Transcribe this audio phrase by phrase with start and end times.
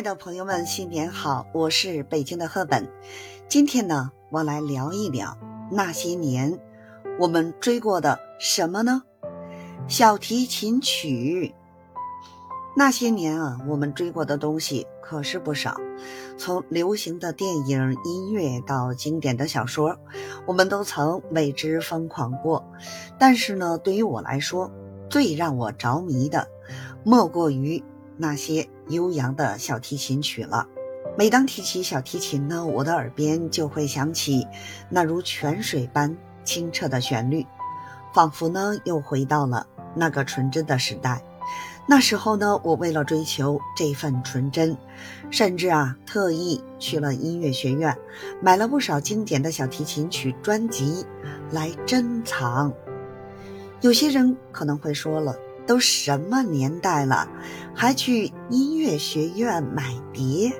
[0.00, 1.46] 亲爱的朋友们，新年好！
[1.52, 2.88] 我是北京的赫本。
[3.48, 5.36] 今天呢，我来聊一聊
[5.70, 6.58] 那些年
[7.18, 9.02] 我们追过的什么呢？
[9.88, 11.54] 小提琴曲。
[12.74, 15.76] 那些年啊，我们追过的东西可是不少，
[16.38, 19.98] 从流行的电影、音乐到经典的小说，
[20.46, 22.64] 我们都曾为之疯狂过。
[23.18, 24.72] 但是呢，对于我来说，
[25.10, 26.48] 最让我着迷的，
[27.04, 27.84] 莫过于
[28.16, 28.66] 那些。
[28.90, 30.66] 悠扬的小提琴曲了。
[31.16, 34.46] 每当提起小提琴呢，我的耳边就会响起
[34.88, 37.46] 那如泉水般清澈的旋律，
[38.14, 41.22] 仿佛呢又回到了那个纯真的时代。
[41.86, 44.76] 那时候呢，我为了追求这份纯真，
[45.30, 47.96] 甚至啊特意去了音乐学院，
[48.40, 51.04] 买了不少经典的小提琴曲专辑
[51.50, 52.72] 来珍藏。
[53.80, 55.34] 有些人可能会说了。
[55.66, 57.28] 都什么年代了，
[57.74, 60.52] 还去音乐学院买碟？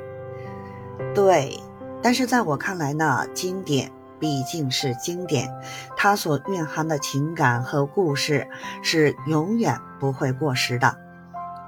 [1.15, 1.59] 对，
[2.03, 5.51] 但是在我看来呢，经典毕竟是经典，
[5.97, 8.49] 它所蕴含的情感和故事
[8.83, 10.97] 是永远不会过时的。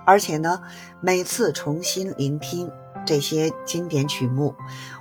[0.05, 0.61] 而且呢，
[1.01, 2.71] 每次重新聆听
[3.07, 4.55] 这些经典曲目，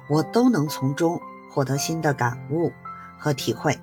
[0.09, 2.71] 我都能从中获得新的感悟
[3.17, 3.77] 和体会。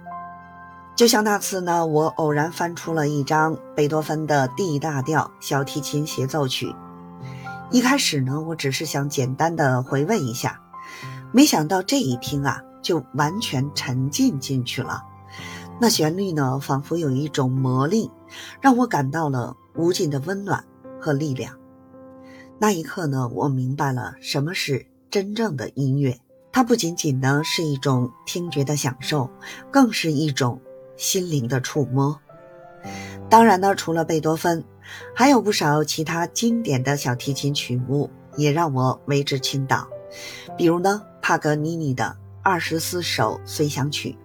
[0.98, 6.74] 就像那次呢，我偶然翻出了一张贝多芬的 D 大调小提琴协奏曲。
[7.70, 10.60] 一开始呢，我只是想简单的回味一下，
[11.30, 15.04] 没想到这一听啊，就完全沉浸进去了。
[15.80, 18.10] 那旋律呢，仿佛有一种魔力，
[18.60, 20.64] 让我感到了无尽的温暖
[21.00, 21.54] 和力量。
[22.58, 26.19] 那一刻呢，我明白了什么是真正的音乐，
[26.50, 29.30] 它不仅仅呢是一种听觉的享受，
[29.70, 30.60] 更是一种。
[30.98, 32.20] 心灵的触摸。
[33.30, 34.62] 当然呢，除了贝多芬，
[35.14, 39.88] 还有不少其他经典的小提琴曲目也让我为之倾倒。
[40.56, 44.16] 比如呢，帕格尼尼的二十四首随想曲，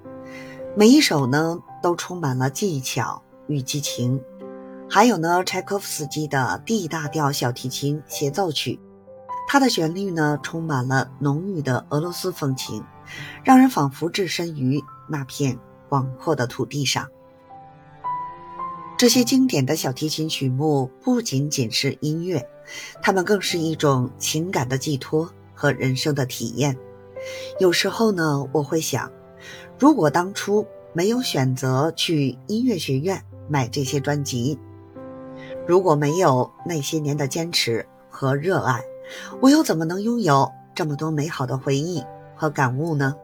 [0.75, 4.21] 每一首呢都充满了技巧与激情。
[4.89, 8.79] 还有呢，柴可夫斯基的 D 大调小提琴协奏曲，
[9.47, 12.83] 它的旋律呢充满了浓郁的俄罗斯风情，
[13.43, 15.59] 让人仿佛置身于那片。
[15.93, 17.07] 广阔的土地上，
[18.97, 22.49] 这些经典的小提琴曲目不仅仅是音乐，
[23.03, 26.75] 它们更是一种情感的寄托和人生的体验。
[27.59, 29.11] 有时候呢，我会想，
[29.77, 34.57] 如果当初没有选择去音乐学院买这些专辑，
[35.67, 38.81] 如果没有那些年的坚持和热爱，
[39.41, 42.03] 我又怎么能拥有这么多美好的回忆
[42.35, 43.15] 和感悟呢？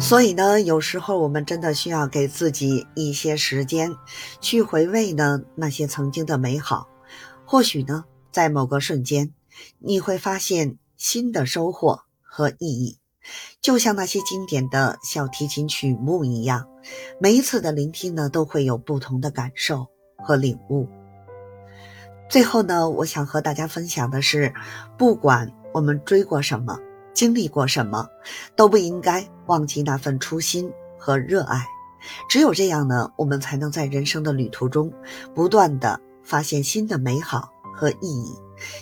[0.00, 3.94] 所以呢，有时候我们真的需要给自己一些时间，
[4.40, 6.88] 去回味呢那些曾经的美好。
[7.44, 9.32] 或许呢，在某个瞬间，
[9.78, 12.98] 你会发现新的收获和意义。
[13.60, 16.66] 就像那些经典的小提琴曲目一样，
[17.20, 19.86] 每一次的聆听呢，都会有不同的感受
[20.16, 20.88] 和领悟。
[22.28, 24.52] 最后呢，我想和大家分享的是，
[24.98, 26.80] 不管我们追过什么。
[27.12, 28.08] 经历过什么，
[28.56, 31.64] 都不应该忘记那份初心和热爱。
[32.28, 34.92] 只有这样呢，我们才能在人生的旅途中，
[35.34, 38.34] 不断的发现新的美好和意义。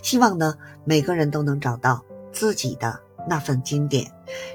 [0.03, 4.11] 希望呢，每个人都能找到自己的那份经典，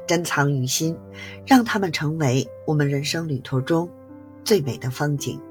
[0.08, 0.98] 珍藏于心，
[1.46, 3.90] 让他们成为我们人生旅途中
[4.44, 5.42] 最美的风景。